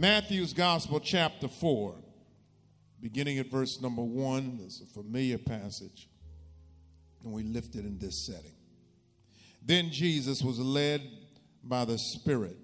[0.00, 1.94] Matthew's Gospel, chapter 4,
[3.02, 4.60] beginning at verse number 1.
[4.64, 6.08] It's a familiar passage,
[7.22, 8.54] and we lift it in this setting.
[9.62, 11.02] Then Jesus was led
[11.62, 12.56] by the Spirit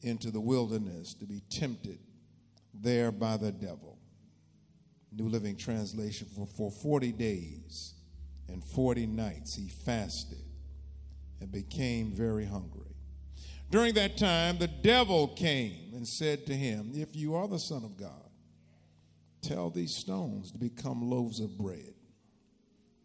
[0.00, 1.98] into the wilderness to be tempted
[2.72, 3.98] there by the devil.
[5.12, 7.92] New Living Translation for, for 40 days
[8.48, 10.38] and 40 nights he fasted
[11.42, 12.89] and became very hungry.
[13.70, 17.84] During that time, the devil came and said to him, If you are the Son
[17.84, 18.28] of God,
[19.42, 21.94] tell these stones to become loaves of bread.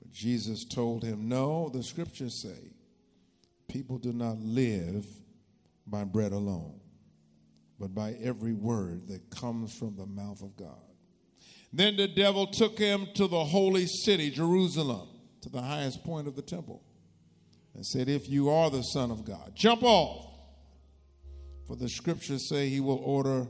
[0.02, 2.72] But Jesus told him, No, the scriptures say,
[3.68, 5.06] people do not live
[5.86, 6.80] by bread alone,
[7.80, 10.80] but by every word that comes from the mouth of God.
[11.72, 15.10] Then the devil took him to the holy city, Jerusalem,
[15.42, 16.82] to the highest point of the temple,
[17.74, 20.35] and said, If you are the Son of God, jump off
[21.68, 23.48] for the scriptures say he will order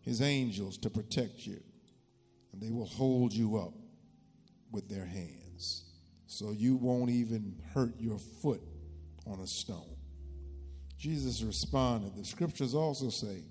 [0.00, 1.60] his angels to protect you,
[2.52, 3.74] and they will hold you up
[4.70, 5.84] with their hands,
[6.26, 8.62] so you won't even hurt your foot
[9.26, 9.96] on a stone.
[10.98, 13.44] Jesus responded, The scriptures also say,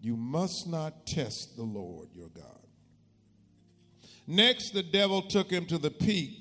[0.00, 2.44] You must not test the Lord your God.
[4.26, 6.36] Next, the devil took him to the peak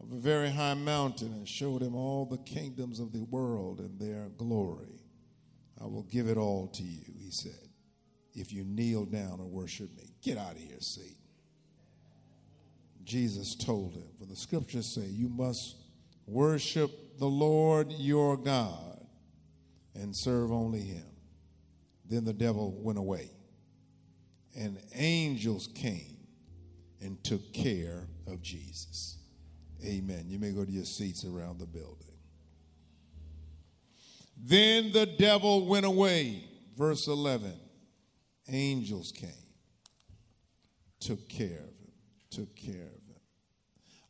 [0.00, 4.00] of a very high mountain and showed him all the kingdoms of the world and
[4.00, 4.99] their glory.
[5.80, 7.68] I will give it all to you, he said,
[8.34, 10.12] if you kneel down and worship me.
[10.22, 11.14] Get out of here, Satan.
[13.04, 15.76] Jesus told him, for the scriptures say, you must
[16.26, 19.06] worship the Lord your God
[19.94, 21.06] and serve only him.
[22.08, 23.30] Then the devil went away,
[24.56, 26.18] and angels came
[27.00, 29.16] and took care of Jesus.
[29.84, 30.26] Amen.
[30.28, 32.09] You may go to your seats around the building.
[34.42, 36.44] Then the devil went away.
[36.76, 37.52] Verse 11.
[38.48, 39.30] Angels came,
[40.98, 41.92] took care of him,
[42.30, 43.20] took care of him.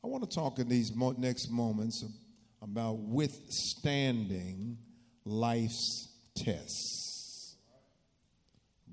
[0.03, 2.05] I want to talk in these next moments
[2.63, 4.79] about withstanding
[5.25, 7.57] life's tests.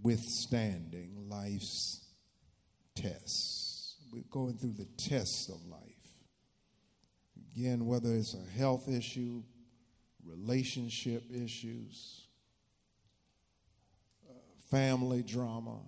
[0.01, 2.05] Withstanding life's
[2.95, 3.95] tests.
[4.11, 5.81] We're going through the tests of life.
[7.55, 9.43] Again, whether it's a health issue,
[10.27, 12.27] relationship issues,
[14.29, 14.33] uh,
[14.69, 15.79] family drama,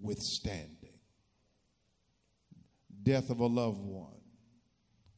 [0.00, 0.74] withstanding.
[3.02, 4.20] Death of a loved one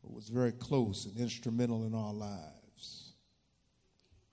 [0.02, 3.12] who was very close and instrumental in our lives.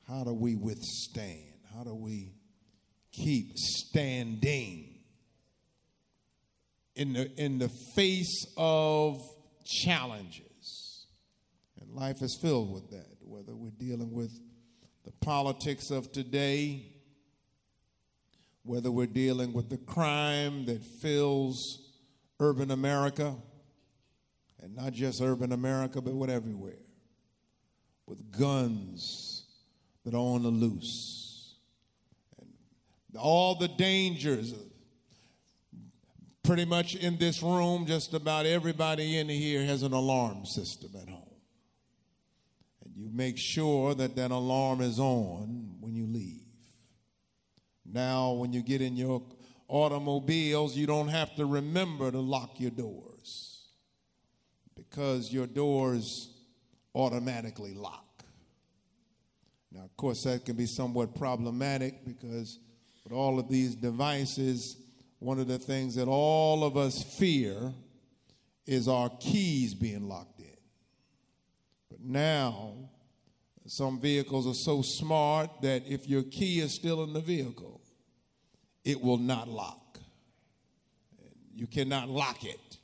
[0.07, 1.53] How do we withstand?
[1.73, 2.33] How do we
[3.11, 4.95] keep standing
[6.95, 9.17] in the, in the face of
[9.65, 11.07] challenges?
[11.79, 14.39] And life is filled with that whether we're dealing with
[15.03, 16.85] the politics of today,
[18.63, 21.91] whether we're dealing with the crime that fills
[22.39, 23.35] urban America,
[24.61, 26.79] and not just urban America, but what everywhere,
[28.05, 29.43] with guns
[30.03, 31.55] that are on the loose,
[32.39, 34.53] and all the dangers.
[36.43, 41.09] Pretty much in this room, just about everybody in here has an alarm system at
[41.09, 41.26] home
[42.97, 46.41] you make sure that that alarm is on when you leave.
[47.85, 49.21] Now, when you get in your
[49.67, 53.67] automobiles, you don't have to remember to lock your doors
[54.75, 56.33] because your doors
[56.95, 58.23] automatically lock.
[59.71, 62.57] Now, of course, that can be somewhat problematic because
[63.03, 64.75] with all of these devices,
[65.19, 67.73] one of the things that all of us fear
[68.65, 70.36] is our keys being locked
[71.97, 72.73] but now,
[73.65, 77.81] some vehicles are so smart that if your key is still in the vehicle,
[78.83, 79.99] it will not lock.
[81.53, 82.77] You cannot lock it.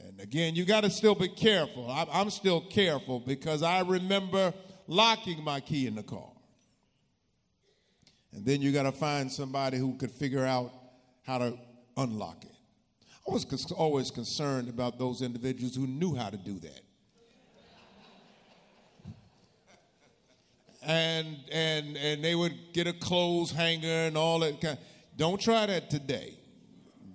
[0.00, 1.90] And again, you got to still be careful.
[1.90, 4.54] I'm still careful because I remember
[4.86, 6.30] locking my key in the car.
[8.32, 10.72] And then you got to find somebody who could figure out
[11.24, 11.58] how to
[11.96, 12.56] unlock it.
[13.28, 16.80] I was always concerned about those individuals who knew how to do that.
[20.82, 24.78] And, and, and they would get a clothes hanger and all that kind.
[25.16, 26.38] Don't try that today.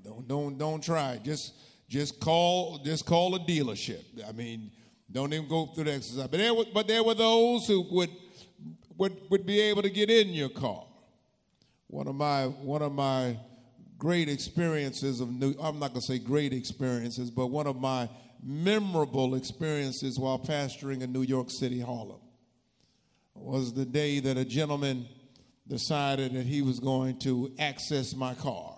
[0.04, 1.20] Don't, don't, don't try.
[1.24, 1.54] Just,
[1.88, 4.04] just call, just call a dealership.
[4.28, 4.72] I mean,
[5.12, 6.28] don't even go through the exercise.
[6.28, 8.10] But there, were, but there were those who would,
[8.98, 10.86] would, would be able to get in your car.
[11.88, 13.38] One of my, one of my
[13.98, 18.10] great experiences of New, I'm not to say great experiences, but one of my
[18.44, 22.20] memorable experiences while pastoring in New York City, Harlem,
[23.36, 25.08] was the day that a gentleman
[25.68, 28.78] decided that he was going to access my car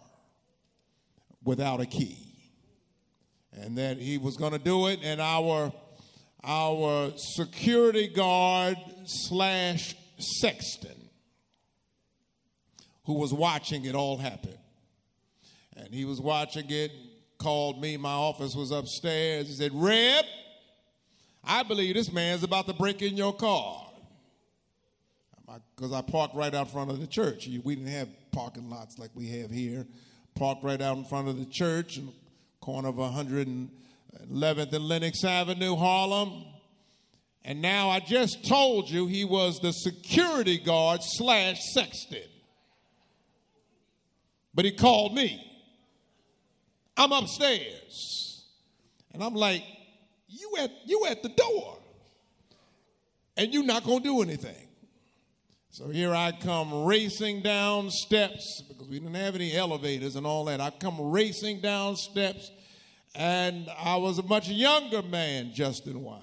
[1.43, 2.17] without a key.
[3.53, 5.71] And that he was going to do it, and our,
[6.43, 11.09] our security guard slash sexton,
[13.05, 14.57] who was watching it all happen,
[15.77, 16.91] and he was watching it,
[17.37, 19.47] called me, my office was upstairs.
[19.47, 20.25] He said, Reb,
[21.43, 23.84] I believe this man's about to break in your car.
[25.75, 27.47] Because I parked right out front of the church.
[27.63, 29.85] We didn't have parking lots like we have here.
[30.35, 31.99] Parked right out in front of the church,
[32.59, 33.69] corner of 111th
[34.29, 36.45] and Lenox Avenue, Harlem.
[37.43, 42.23] And now I just told you he was the security guard slash sexton.
[44.53, 45.41] But he called me.
[46.97, 48.45] I'm upstairs.
[49.13, 49.63] And I'm like,
[50.27, 51.77] you at you at the door.
[53.37, 54.64] And you're not gonna do anything.
[55.75, 60.45] So here I come racing down steps because we didn't have any elevators and all
[60.45, 60.61] that.
[60.61, 62.49] I come racing down steps,
[63.13, 66.21] and I was a much younger man, Justin Wine.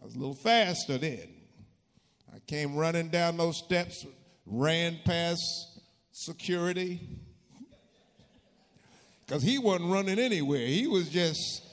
[0.00, 1.34] I was a little faster then.
[2.32, 4.06] I came running down those steps,
[4.46, 5.42] ran past
[6.12, 7.00] security,
[9.26, 10.64] because he wasn't running anywhere.
[10.64, 11.64] He was just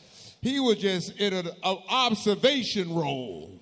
[0.41, 3.61] he was just in an observation role.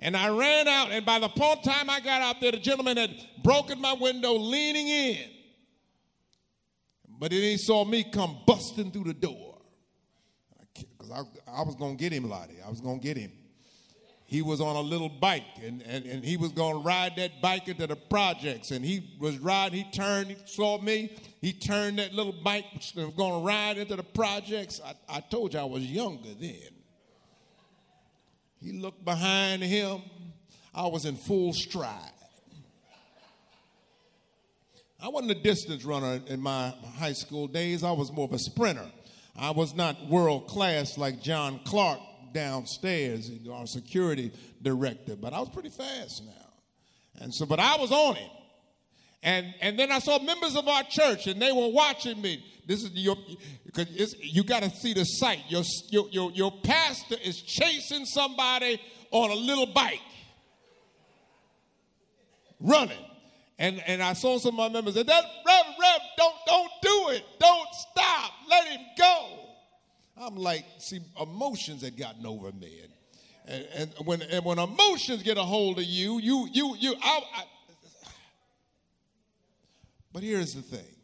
[0.00, 3.10] And I ran out, and by the time I got out there, the gentleman had
[3.42, 5.30] broken my window, leaning in.
[7.18, 9.58] But then he saw me come busting through the door.
[10.74, 12.62] Because I, I, was going to get him, Lottie.
[12.64, 13.32] I was going to get him.
[14.24, 17.40] He was on a little bike, and, and, and he was going to ride that
[17.40, 18.70] bike into the projects.
[18.70, 23.14] And he was riding, he turned, he saw me, he turned that little bike, was
[23.16, 24.80] going to ride into the projects.
[24.84, 26.77] I, I told you I was younger then.
[28.62, 30.02] He looked behind him.
[30.74, 32.12] I was in full stride.
[35.00, 37.84] I wasn't a distance runner in my high school days.
[37.84, 38.90] I was more of a sprinter.
[39.36, 42.00] I was not world class like John Clark
[42.32, 47.22] downstairs, our security director, but I was pretty fast now.
[47.22, 48.30] And so, but I was on him.
[49.22, 52.44] And, and then I saw members of our church, and they were watching me.
[52.66, 53.16] This is your,
[53.66, 55.40] because you got to see the sight.
[55.48, 58.80] Your, your, your, your pastor is chasing somebody
[59.10, 60.00] on a little bike,
[62.60, 63.04] running.
[63.58, 67.24] And, and I saw some of my members that Rev, Rev, don't, don't do it.
[67.40, 68.32] Don't stop.
[68.48, 69.28] Let him go.
[70.16, 72.82] I'm like, see, emotions had gotten over me.
[73.46, 76.94] And, and, and when, and when emotions get a hold of you, you, you, you,
[77.02, 77.44] I, I,
[80.12, 80.94] but here's the thing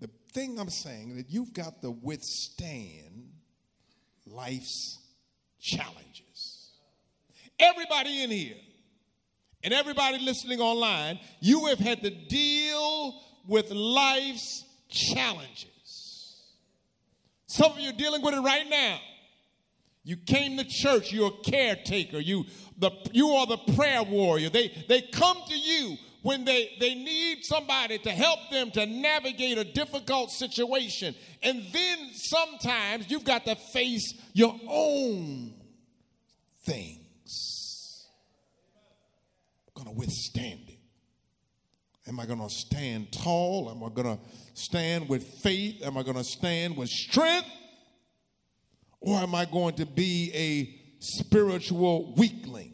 [0.00, 3.30] the thing I'm saying that you've got to withstand
[4.26, 4.98] life's
[5.60, 6.70] challenges.
[7.58, 8.56] Everybody in here
[9.62, 16.42] and everybody listening online, you have had to deal with life's challenges.
[17.46, 18.98] Some of you are dealing with it right now.
[20.02, 22.44] You came to church, you're a caretaker, you,
[22.76, 24.50] the, you are the prayer warrior.
[24.50, 29.58] They, they come to you when they, they need somebody to help them to navigate
[29.58, 31.14] a difficult situation.
[31.42, 35.52] And then sometimes you've got to face your own
[36.62, 38.08] things.
[39.68, 40.78] I'm going to withstand it.
[42.08, 43.70] Am I going to stand tall?
[43.70, 44.22] Am I going to
[44.54, 45.84] stand with faith?
[45.84, 47.50] Am I going to stand with strength?
[49.00, 52.73] Or am I going to be a spiritual weakling?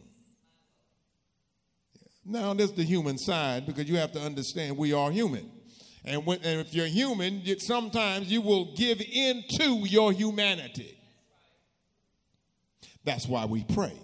[2.31, 5.51] Now, there's the human side because you have to understand we are human.
[6.05, 10.97] And, when, and if you're human, sometimes you will give in to your humanity.
[13.05, 14.01] That's why we pray.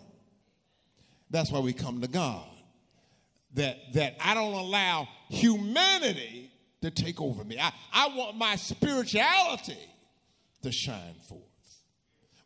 [1.30, 2.48] That's why we come to God.
[3.54, 6.50] That, that I don't allow humanity
[6.82, 7.58] to take over me.
[7.60, 9.78] I, I want my spirituality
[10.62, 11.42] to shine forth.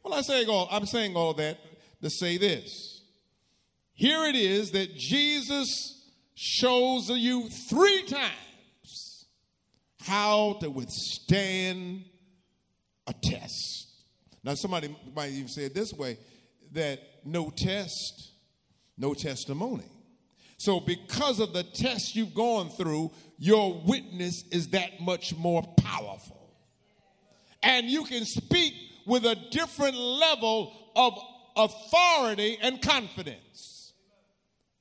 [0.03, 1.59] Well, I say all, I'm saying all that
[2.03, 3.00] to say this
[4.01, 6.03] here it is that Jesus
[6.35, 9.27] shows you three times
[10.01, 12.07] how to withstand
[13.07, 13.89] a test.
[14.43, 16.17] Now, somebody might even say it this way
[16.73, 18.31] that no test,
[18.97, 19.85] no testimony.
[20.57, 26.57] So, because of the test you've gone through, your witness is that much more powerful.
[27.63, 28.73] And you can speak
[29.05, 31.19] with a different level of
[31.55, 33.70] authority and confidence.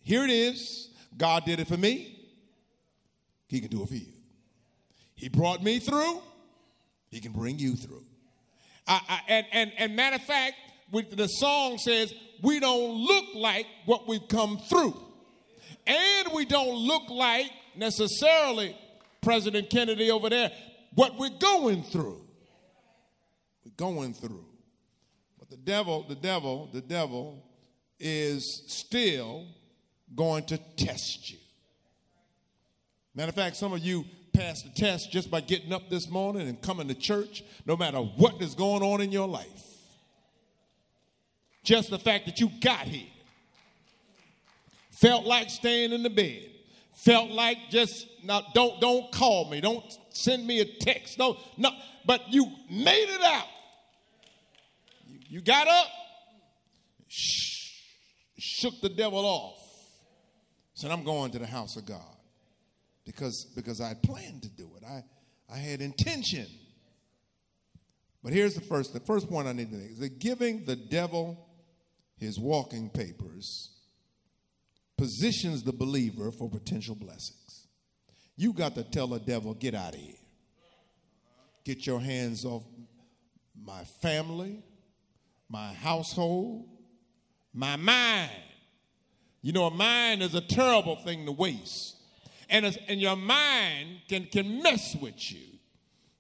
[0.09, 2.17] Here it is God did it for me,
[3.47, 4.07] He can do it for you.
[5.13, 6.23] He brought me through,
[7.11, 8.05] He can bring you through.
[8.87, 10.55] I, I, and, and, and matter of fact,
[10.91, 12.11] the song says,
[12.41, 14.99] we don't look like what we've come through.
[15.85, 18.75] And we don't look like necessarily
[19.21, 20.51] President Kennedy over there,
[20.95, 22.19] what we're going through.
[23.63, 24.45] We're going through.
[25.37, 27.45] But the devil, the devil, the devil
[27.99, 29.45] is still
[30.15, 31.37] going to test you.
[33.15, 36.47] Matter of fact, some of you passed the test just by getting up this morning
[36.47, 39.63] and coming to church, no matter what is going on in your life.
[41.63, 43.07] Just the fact that you got here
[44.99, 46.49] Felt like staying in the bed.
[46.91, 49.61] Felt like just now don't don't call me.
[49.61, 51.17] Don't send me a text.
[51.17, 51.69] No, no,
[52.05, 53.45] but you made it out.
[55.29, 55.87] You, got up,
[57.07, 57.71] sh-
[58.37, 59.58] shook the devil off.
[60.79, 62.15] Said, I'm going to the house of God.
[63.05, 64.83] Because because I planned to do it.
[64.85, 65.03] I
[65.53, 66.47] I had intention.
[68.23, 70.77] But here's the first the first point I need to make is that giving the
[70.77, 71.49] devil
[72.15, 73.71] his walking papers
[74.97, 77.67] positions the believer for potential blessings.
[78.37, 80.15] You got to tell the devil, get out of here.
[81.65, 82.63] Get your hands off
[83.61, 84.63] my family,
[85.49, 86.69] my household,
[87.53, 88.31] my mind.
[89.41, 91.95] You know, a mind is a terrible thing to waste.
[92.49, 95.45] And, and your mind can, can mess with you.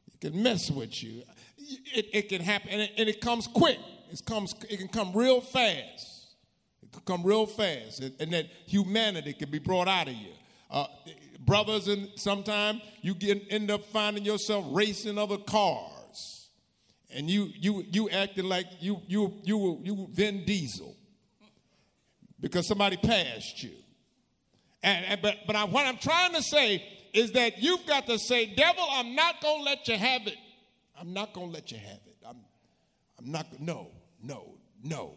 [0.07, 1.23] It can mess with you.
[1.57, 3.79] It, it can happen, and it, and it comes quick.
[4.11, 6.33] It, comes, it can come real fast
[6.81, 10.31] It can come real fast, and, that humanity can be brought out of you.
[10.71, 10.87] Uh,
[11.45, 16.49] brothers, and sometimes you get end up finding yourself racing other cars,
[17.11, 20.95] and you you you acting like you you you you Vin Diesel
[22.39, 23.71] because somebody passed you.
[24.81, 28.17] And, and but but I, what I'm trying to say is that you've got to
[28.17, 30.37] say, devil, I'm not gonna let you have it.
[30.99, 32.15] I'm not gonna let you have it.
[32.27, 32.37] I'm
[33.17, 33.59] I'm not.
[33.59, 33.91] No,
[34.21, 35.15] no, no.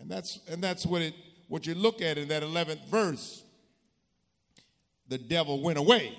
[0.00, 1.14] And that's, and that's what, it,
[1.48, 3.42] what you look at in that 11th verse.
[5.08, 6.12] The devil went away.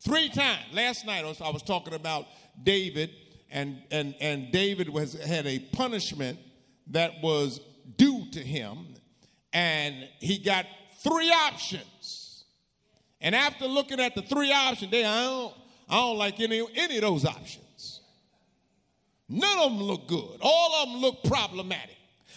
[0.00, 0.62] Three times.
[0.72, 2.26] Last night I was, I was talking about
[2.62, 3.10] David,
[3.50, 6.38] and, and, and David was, had a punishment
[6.88, 7.60] that was
[7.96, 8.94] due to him,
[9.52, 10.66] and he got
[11.02, 12.44] three options.
[13.20, 15.54] And after looking at the three options, they, I, don't,
[15.88, 18.00] I don't like any, any of those options.
[19.28, 20.38] None of them look good.
[20.40, 21.96] All of them look problematic.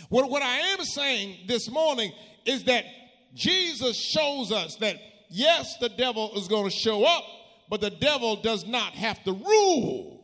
[0.10, 2.14] What, what I am saying this morning
[2.46, 2.86] is that
[3.34, 4.98] Jesus shows us that
[5.30, 7.24] yes, the devil is going to show up,
[7.70, 10.24] but the devil does not have to rule.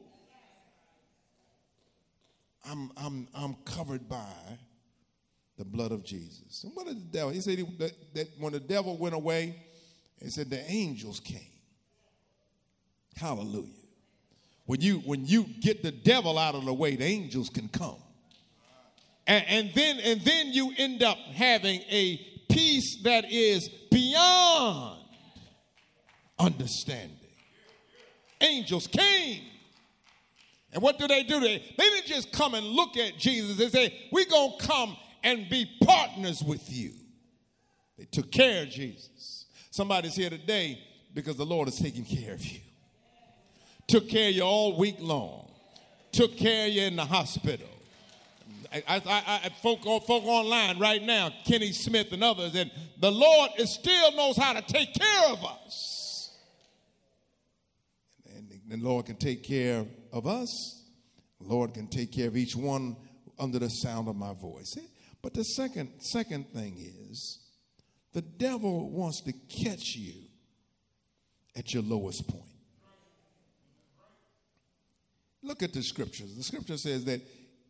[2.66, 4.34] I'm, I'm, I'm covered by
[5.62, 6.64] the blood of Jesus.
[6.64, 7.30] And what did the devil?
[7.30, 9.56] He said he, that, that when the devil went away,
[10.20, 11.52] he said the angels came.
[13.16, 13.68] Hallelujah.
[14.66, 17.98] When you when you get the devil out of the way, the angels can come.
[19.28, 22.18] And, and then and then you end up having a
[22.50, 25.00] peace that is beyond
[26.40, 27.18] understanding.
[28.40, 29.44] Angels came.
[30.74, 31.40] And what do they do?
[31.40, 33.58] They, they didn't just come and look at Jesus.
[33.58, 36.92] They say, We're going to come and be partners with you.
[37.98, 39.46] They took care of Jesus.
[39.70, 40.80] Somebody's here today
[41.14, 42.60] because the Lord is taking care of you.
[43.88, 45.52] Took care of you all week long.
[46.12, 47.68] Took care of you in the hospital.
[48.74, 53.52] I, I, I, folk, folk online right now, Kenny Smith and others, and the Lord
[53.58, 56.38] is still knows how to take care of us.
[58.34, 60.84] And the Lord can take care of us.
[61.42, 62.96] The Lord can take care of each one
[63.38, 64.78] under the sound of my voice.
[65.22, 67.40] But the second, second thing is
[68.14, 70.14] the devil wants to catch you
[71.56, 72.44] at your lowest point.
[75.44, 76.36] Look at the scriptures.
[76.36, 77.22] The scripture says that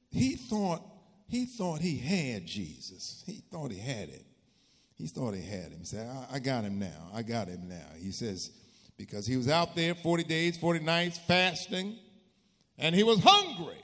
[0.09, 0.81] he thought
[1.27, 3.23] he thought he had Jesus.
[3.25, 4.25] He thought he had it.
[4.95, 5.79] He thought he had him.
[5.79, 7.09] He said, I, I got him now.
[7.13, 7.87] I got him now.
[7.97, 8.51] He says,
[8.97, 11.97] because he was out there 40 days, 40 nights fasting,
[12.77, 13.81] and he was hungry.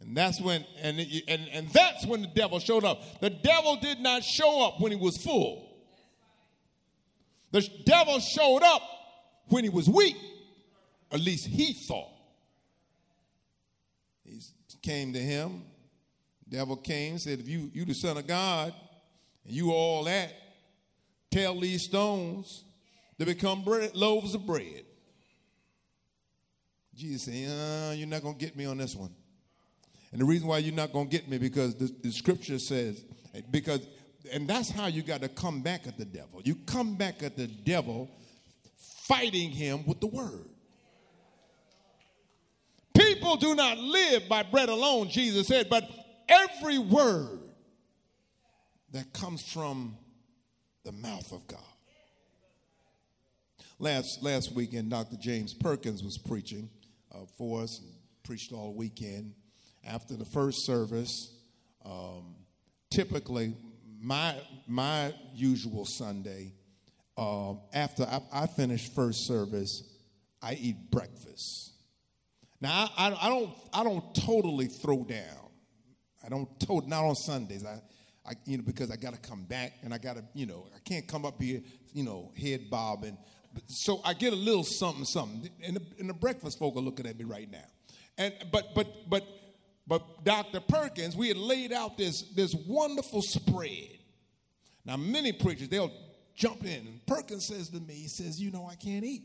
[0.00, 3.20] And that's when, and, and, and that's when the devil showed up.
[3.20, 5.66] The devil did not show up when he was full.
[7.52, 8.82] The devil showed up
[9.48, 10.16] when he was weak,
[11.10, 12.10] at least he thought.
[14.24, 14.40] He
[14.82, 15.62] came to him.
[16.48, 18.74] Devil came, said, If you, you the son of God,
[19.44, 20.32] and you all that,
[21.30, 22.64] tell these stones
[23.18, 24.84] to become bread, loaves of bread.
[26.94, 29.14] Jesus said, uh, You're not going to get me on this one.
[30.12, 33.04] And the reason why you're not going to get me because the, the scripture says,
[33.50, 33.86] because,
[34.32, 36.40] and that's how you got to come back at the devil.
[36.44, 38.10] You come back at the devil
[39.06, 40.48] fighting him with the word.
[42.94, 45.88] People do not live by bread alone, Jesus said, but
[46.28, 47.40] every word
[48.92, 49.96] that comes from
[50.84, 51.60] the mouth of God.
[53.78, 55.16] Last, last weekend, Dr.
[55.16, 56.70] James Perkins was preaching
[57.12, 57.82] uh, for us,
[58.24, 59.34] preached all weekend.
[59.86, 61.32] After the first service,
[61.84, 62.34] um,
[62.90, 63.54] typically
[64.00, 64.34] my,
[64.66, 66.52] my usual Sunday,
[67.16, 69.82] uh, after I, I finish first service,
[70.42, 71.72] I eat breakfast.
[72.60, 75.50] Now I, I, I, don't I don't totally throw down.
[76.24, 77.64] I don't to, not on Sundays.
[77.64, 77.80] I,
[78.26, 80.66] I you know because I got to come back and I got to you know
[80.74, 81.62] I can't come up here
[81.92, 83.16] you know head bobbing.
[83.68, 85.48] So I get a little something something.
[85.64, 87.64] And the, and the breakfast folk are looking at me right now.
[88.18, 89.26] And but but but
[89.86, 90.60] but Dr.
[90.60, 93.98] Perkins, we had laid out this this wonderful spread.
[94.84, 95.92] Now many preachers they'll
[96.34, 99.22] jump in and Perkins says to me, he says, you know I can't eat.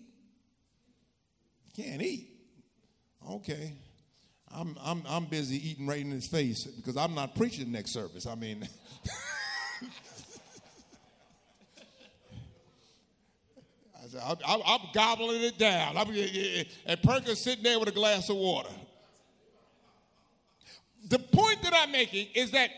[1.76, 2.30] Can't eat.
[3.30, 3.74] Okay.
[4.54, 8.28] I'm, I'm, I'm busy eating right in his face because I'm not preaching next service.
[8.28, 8.68] I mean,
[13.96, 15.96] I said, I'm, I'm, gobbling it down.
[15.96, 16.10] I'm,
[16.86, 18.72] and Perkins sitting there with a glass of water.
[21.08, 22.70] The point that I'm making is that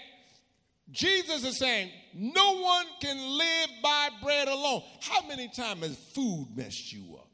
[0.91, 4.83] Jesus is saying, no one can live by bread alone.
[5.01, 7.27] How many times has food messed you up?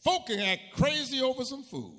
[0.00, 1.94] Folk can act crazy over some food.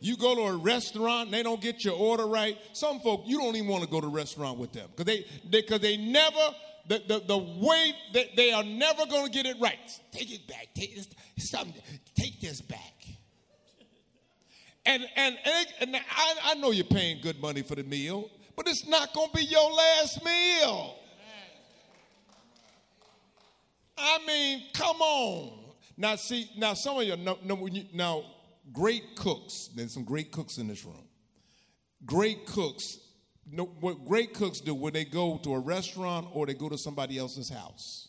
[0.00, 2.56] You go to a restaurant, and they don't get your order right.
[2.72, 5.26] Some folk, you don't even want to go to a restaurant with them because they,
[5.50, 6.54] they, they never,
[6.86, 9.76] the, the, the way that they are never going to get it right.
[10.12, 10.68] Take it back.
[10.74, 11.82] Take this, something,
[12.14, 12.94] take this back.
[14.88, 15.36] And, and,
[15.80, 19.28] and, I, I know you're paying good money for the meal, but it's not going
[19.28, 20.96] to be your last meal.
[23.98, 25.52] I mean, come on.
[25.94, 28.24] Now, see, now some of you know, you, now
[28.72, 29.68] great cooks.
[29.76, 31.04] There's some great cooks in this room.
[32.06, 32.96] Great cooks.
[33.46, 36.78] know what great cooks do when they go to a restaurant or they go to
[36.78, 38.08] somebody else's house.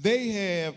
[0.00, 0.74] They have,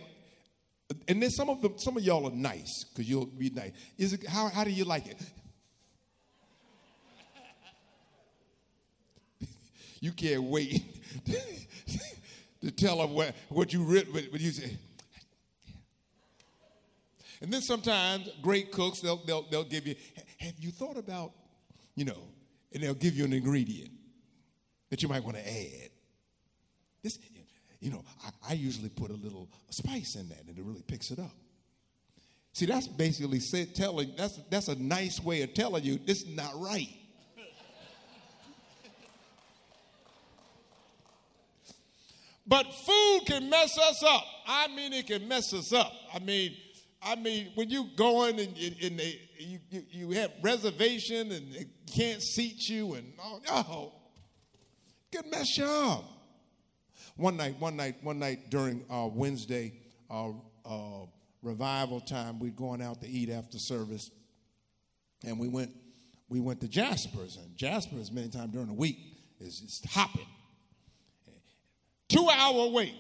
[1.08, 3.72] and then some of them, some of y'all are nice because you'll be nice.
[3.98, 4.50] Is it how?
[4.50, 5.18] How do you like it?
[10.00, 10.84] you can't wait
[12.62, 14.78] to tell them what, what you read, what you say.
[17.42, 19.96] And then sometimes great cooks, they'll, they'll, they'll give you,
[20.40, 21.32] have you thought about,
[21.96, 22.24] you know,
[22.74, 23.92] and they'll give you an ingredient
[24.90, 25.90] that you might want to add.
[27.04, 27.20] This,
[27.80, 31.12] you know, I, I usually put a little spice in that and it really picks
[31.12, 31.36] it up.
[32.54, 36.36] See, that's basically say, telling, that's, that's a nice way of telling you this is
[36.36, 36.88] not right.
[42.48, 44.24] But food can mess us up.
[44.48, 45.92] I mean, it can mess us up.
[46.14, 46.56] I mean,
[47.02, 51.54] I mean, when you go in and, and they, you, you, you, have reservation and
[51.54, 53.94] they can't seat you and oh, no,
[55.12, 56.15] can mess you up.
[57.18, 59.74] One night, one night, one night during uh, Wednesday
[60.10, 60.32] uh,
[60.66, 61.06] uh,
[61.42, 64.12] revival time, we'd going out to eat after service,
[65.24, 65.72] and we went
[66.28, 68.98] we went to Jasper's, and Jasper's many times during the week
[69.40, 70.26] is, is hopping.
[72.10, 72.96] Two hour wait.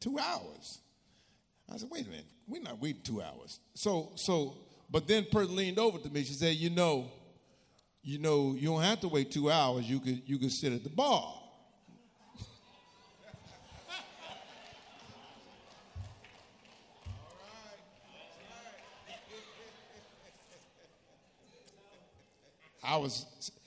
[0.00, 0.80] Two hours.
[1.72, 3.60] I said, wait a minute, we're not waiting two hours.
[3.74, 4.56] So, so,
[4.90, 6.24] but then person leaned over to me.
[6.24, 7.10] She said, you know,
[8.02, 9.88] you know, you don't have to wait two hours.
[9.88, 11.32] You could, you could sit at the bar.
[22.84, 23.26] I was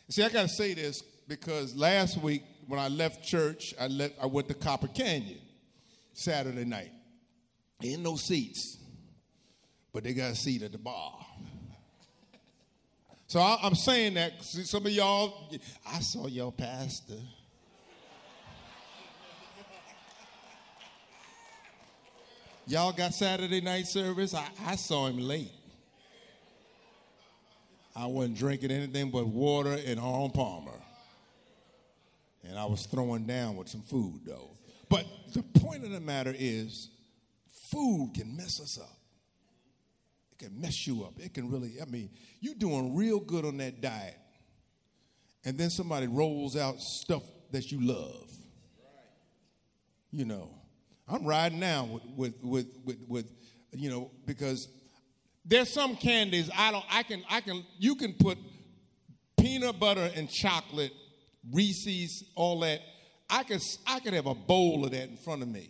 [0.09, 0.23] see.
[0.23, 4.15] I got to say this because last week when I left church, I left.
[4.21, 5.39] I went to Copper Canyon
[6.13, 6.91] Saturday night.
[7.83, 8.77] Ain't no seats,
[9.93, 11.13] but they got a seat at the bar.
[13.27, 15.51] So I, am saying that some of y'all,
[15.85, 17.19] I saw your pastor.
[22.65, 24.33] Y'all got Saturday night service?
[24.33, 25.51] I, I saw him late.
[27.97, 30.79] I wasn't drinking anything but water and Arnold Palmer.
[32.43, 34.51] And I was throwing down with some food, though.
[34.87, 36.89] But the point of the matter is,
[37.71, 38.97] food can mess us up.
[40.31, 41.19] It can mess you up.
[41.19, 44.19] It can really, I mean, you're doing real good on that diet.
[45.43, 48.29] And then somebody rolls out stuff that you love.
[50.11, 50.51] You know,
[51.07, 53.33] I'm riding now with, with, with, with, with
[53.73, 54.67] you know, because
[55.47, 58.37] there's some candies I don't, I can, I can, you can put
[59.37, 60.91] peanut butter and chocolate,
[61.51, 62.81] Reese's, all that.
[63.29, 65.69] I could, I could have a bowl of that in front of me,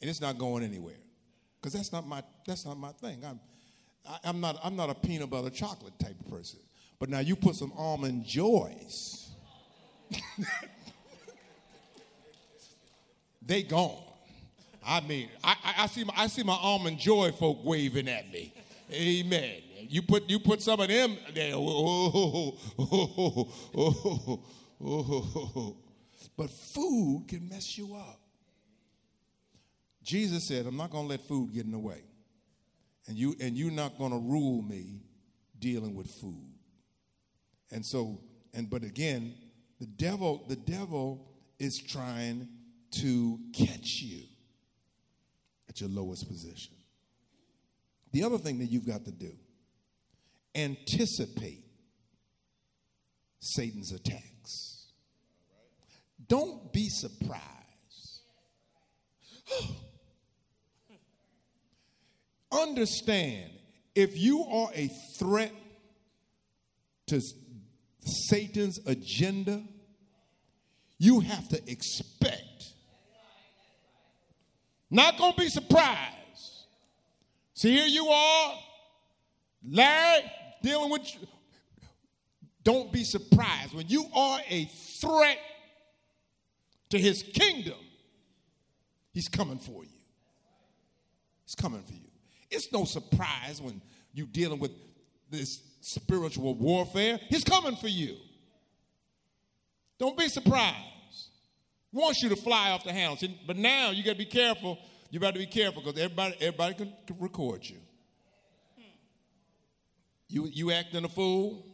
[0.00, 0.96] and it's not going anywhere,
[1.60, 3.22] because that's not my, that's not my thing.
[3.24, 3.40] I'm,
[4.06, 6.60] I, I'm not, I'm not a peanut butter chocolate type of person.
[6.98, 9.30] But now you put some almond joys,
[13.42, 14.02] they gone.
[14.86, 18.30] I mean, I, I, I, see my, I see my almond joy folk waving at
[18.30, 18.52] me.
[18.92, 19.62] Amen.
[19.88, 21.54] You put you put some of them there.
[21.54, 24.40] Oh, oh, oh,
[24.84, 25.76] oh,
[26.36, 28.20] But food can mess you up.
[30.02, 32.02] Jesus said, I'm not going to let food get in the way.
[33.06, 35.00] And you and you're not going to rule me
[35.58, 36.52] dealing with food.
[37.70, 38.20] And so,
[38.54, 39.34] and but again,
[39.78, 42.48] the devil, the devil is trying
[42.92, 44.22] to catch you
[45.68, 46.74] at your lowest position.
[48.12, 49.32] The other thing that you've got to do,
[50.54, 51.64] anticipate
[53.40, 54.86] Satan's attacks.
[56.28, 57.42] Don't be surprised.
[62.52, 63.52] Understand
[63.94, 65.52] if you are a threat
[67.06, 67.20] to
[68.00, 69.62] Satan's agenda,
[70.98, 72.40] you have to expect.
[74.90, 76.19] Not going to be surprised.
[77.60, 78.54] See, here you are,
[79.68, 80.22] Larry,
[80.62, 81.14] dealing with.
[81.14, 81.28] You.
[82.64, 85.36] Don't be surprised when you are a threat
[86.88, 87.76] to his kingdom.
[89.12, 89.90] He's coming for you.
[91.44, 92.08] He's coming for you.
[92.50, 93.82] It's no surprise when
[94.14, 94.72] you're dealing with
[95.28, 97.20] this spiritual warfare.
[97.28, 98.16] He's coming for you.
[99.98, 100.76] Don't be surprised.
[101.92, 103.18] He wants you to fly off the handle.
[103.46, 104.78] But now you got to be careful.
[105.10, 107.76] You better be careful because everybody, everybody can, can record you.
[110.28, 111.66] You, you acting a fool,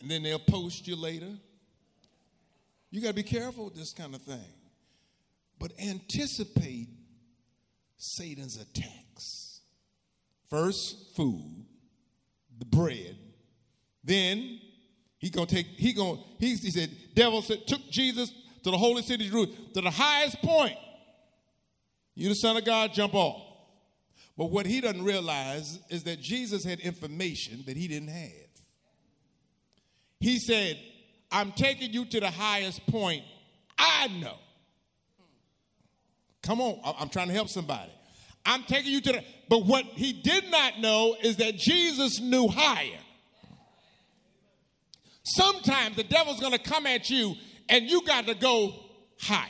[0.00, 1.28] and then they'll post you later.
[2.90, 4.40] You got to be careful with this kind of thing.
[5.58, 6.88] But anticipate
[7.98, 9.60] Satan's attacks.
[10.48, 11.66] First, food,
[12.58, 13.16] the bread.
[14.02, 14.58] Then
[15.18, 15.66] he gonna take.
[15.66, 16.18] He gonna.
[16.38, 16.90] He, he said.
[17.14, 20.76] Devil said took Jesus to the holy city Jerusalem to the highest point.
[22.14, 23.42] You the son of God, jump off.
[24.36, 28.48] But what he doesn't realize is that Jesus had information that he didn't have.
[30.18, 30.78] He said,
[31.30, 33.22] I'm taking you to the highest point
[33.78, 34.36] I know.
[36.42, 37.92] Come on, I'm trying to help somebody.
[38.44, 42.48] I'm taking you to the, but what he did not know is that Jesus knew
[42.48, 42.98] higher.
[45.22, 47.34] Sometimes the devil's going to come at you
[47.70, 48.74] and you got to go
[49.18, 49.48] higher.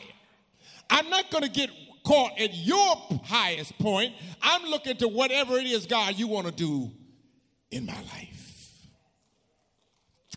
[0.89, 1.71] I'm not going to get
[2.05, 4.15] caught at your highest point.
[4.43, 6.93] I'm looking to whatever it is, God, you want to do
[7.71, 8.87] in my life.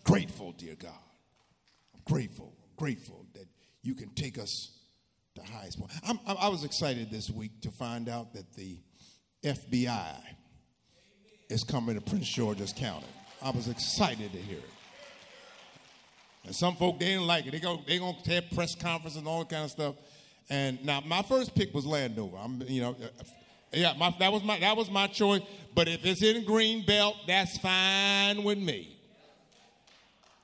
[0.04, 0.92] Grateful, dear God.
[1.94, 3.46] I'm grateful, grateful that
[3.82, 4.72] you can take us
[5.36, 5.92] to the highest point.
[6.08, 8.78] I'm, i was excited this week to find out that the
[9.44, 10.22] FBI
[11.50, 13.08] is coming to Prince George's County.
[13.42, 14.73] I was excited to hear it.
[16.46, 17.52] And some folk they didn't like it.
[17.52, 19.96] They go they gonna have press conferences and all that kind of stuff.
[20.50, 22.38] And now my first pick was Landover.
[22.38, 23.24] I'm you know uh,
[23.72, 25.42] yeah my, that was my that was my choice.
[25.74, 28.98] But if it's in Greenbelt, that's fine with me.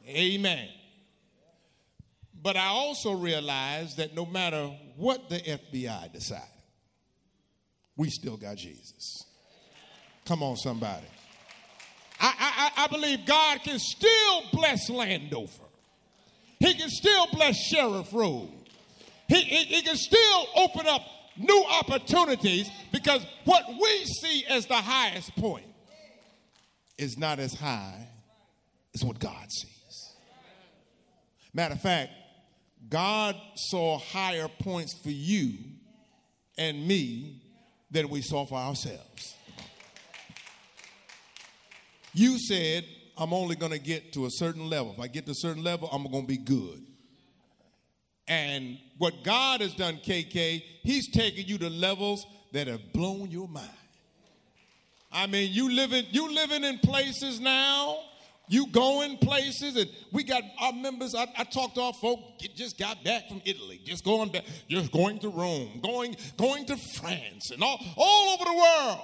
[0.07, 0.69] Amen.
[2.41, 6.47] But I also realized that no matter what the FBI decided,
[7.97, 9.25] we still got Jesus.
[10.25, 11.07] Come on, somebody.
[12.19, 15.63] I, I, I believe God can still bless Landover.
[16.59, 18.51] He can still bless Sheriff Road.
[19.27, 21.01] He, he, he can still open up
[21.37, 25.65] new opportunities because what we see as the highest point
[26.97, 28.07] is not as high
[28.93, 30.13] as what God sees.
[31.53, 32.11] Matter of fact,
[32.89, 35.53] God saw higher points for you
[36.57, 37.41] and me
[37.91, 39.35] than we saw for ourselves.
[42.13, 42.85] You said,
[43.19, 44.93] I'm only going to get to a certain level.
[44.93, 46.81] If I get to a certain level, I'm going to be good.
[48.27, 53.47] And what God has done, KK, He's taken you to levels that have blown your
[53.47, 53.69] mind.
[55.11, 57.99] I mean, you living, you living in places now
[58.51, 61.13] You going places, and we got our members.
[61.13, 62.19] I, I talked to our folk,
[62.55, 66.75] just got back from Italy, just going back, just going to Rome, going, going to
[66.75, 69.01] France, and all, all over the world.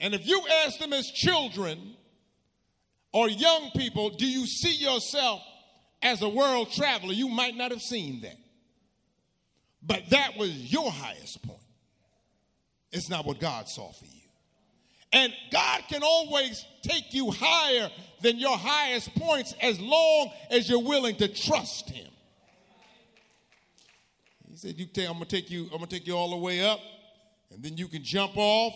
[0.00, 1.96] And if you ask them as children
[3.12, 5.42] or young people, do you see yourself
[6.02, 7.12] as a world traveler?
[7.12, 8.36] You might not have seen that.
[9.82, 11.58] But that was your highest point.
[12.92, 14.10] It's not what God saw for you.
[15.12, 17.90] And God can always take you higher
[18.22, 22.08] than your highest points as long as you're willing to trust Him.
[24.50, 25.64] He said, "You take, I'm gonna take you.
[25.64, 26.80] I'm gonna take you all the way up,
[27.50, 28.74] and then you can jump off,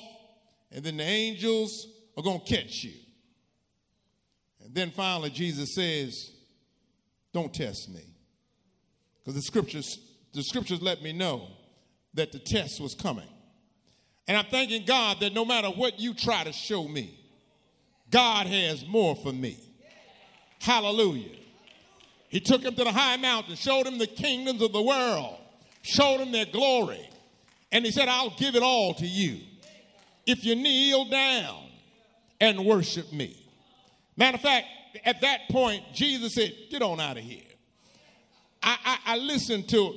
[0.70, 2.94] and then the angels are gonna catch you."
[4.66, 6.33] And then finally, Jesus says,
[7.33, 8.02] "Don't test me,"
[9.18, 9.98] because the scriptures,
[10.33, 11.48] the scriptures let me know
[12.14, 13.29] that the test was coming.
[14.26, 17.16] And I'm thanking God that no matter what you try to show me,
[18.11, 19.57] God has more for me.
[20.61, 21.37] Hallelujah.
[22.29, 25.38] He took him to the high mountain, showed him the kingdoms of the world,
[25.83, 27.09] showed him their glory.
[27.70, 29.42] And he said, I'll give it all to you
[30.26, 31.68] if you kneel down
[32.40, 33.45] and worship me.
[34.16, 34.66] Matter of fact,
[35.05, 37.42] at that point, Jesus said, Get on out of here.
[38.62, 39.94] I, I, I listened to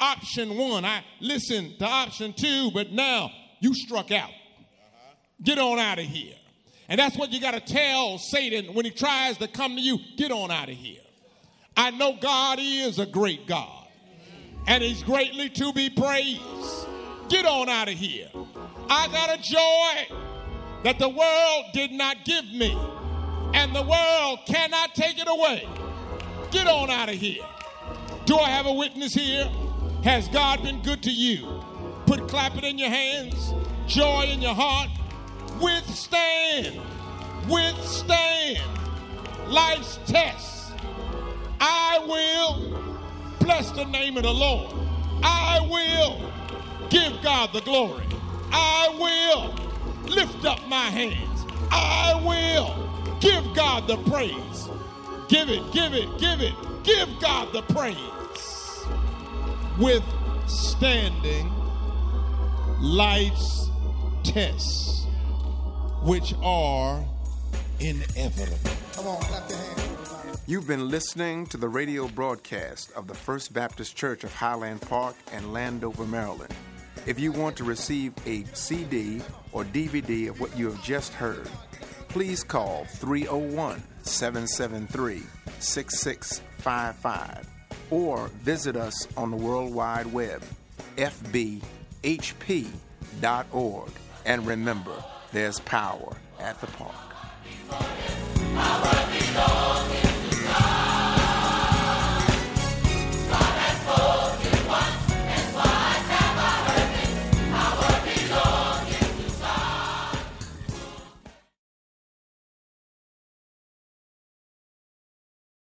[0.00, 4.30] option one, I listened to option two, but now you struck out.
[4.30, 5.14] Uh-huh.
[5.42, 6.34] Get on out of here.
[6.88, 9.98] And that's what you got to tell Satan when he tries to come to you
[10.16, 11.00] get on out of here.
[11.76, 13.86] I know God is a great God,
[14.66, 16.88] and he's greatly to be praised.
[17.28, 18.28] Get on out of here.
[18.88, 20.16] I got a joy
[20.82, 22.76] that the world did not give me,
[23.68, 25.68] and the world cannot take it away.
[26.50, 27.44] Get on out of here.
[28.24, 29.50] Do I have a witness here?
[30.04, 31.62] Has God been good to you?
[32.06, 33.52] Put clapping in your hands,
[33.86, 34.88] joy in your heart.
[35.60, 36.80] Withstand,
[37.48, 38.62] withstand
[39.48, 40.72] life's tests.
[41.60, 42.80] I will
[43.40, 44.74] bless the name of the Lord.
[45.22, 46.32] I will
[46.88, 48.06] give God the glory.
[48.50, 51.44] I will lift up my hands.
[51.70, 52.87] I will
[53.20, 54.68] give God the praise.
[55.28, 56.54] Give it, give it, give it.
[56.84, 58.86] Give God the praise.
[59.78, 61.52] Withstanding
[62.80, 63.70] life's
[64.24, 65.06] tests,
[66.02, 67.04] which are
[67.80, 68.70] inevitable.
[68.92, 69.88] Come on, clap your hands.
[70.46, 75.14] You've been listening to the radio broadcast of the First Baptist Church of Highland Park
[75.32, 76.54] and Landover, Maryland.
[77.04, 79.20] If you want to receive a CD
[79.52, 81.50] or DVD of what you have just heard,
[82.08, 85.22] please call 301 773
[85.58, 87.48] 6655
[87.90, 90.42] or visit us on the World Wide Web,
[90.96, 91.62] fbhp.org.
[94.26, 96.94] And remember, there's power at the park.